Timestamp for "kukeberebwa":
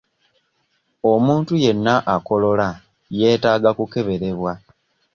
3.77-4.53